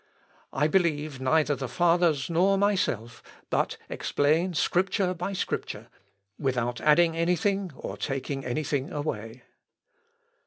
[0.51, 5.89] I believe neither the fathers nor myself, but explain Scripture by Scripture,
[6.39, 9.43] without adding any thing or taking any thing away."